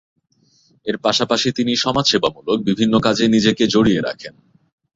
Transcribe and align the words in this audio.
এর 0.85 0.95
পাশাপাশি 0.97 1.47
তিনি 1.57 1.71
সমাজ 1.75 2.05
সেবামূলক 2.11 2.57
বিভিন্ন 2.69 2.93
কাজে 2.99 3.25
নিজেকে 3.27 3.63
জড়িয়ে 3.67 4.01
রাখেন। 4.01 4.33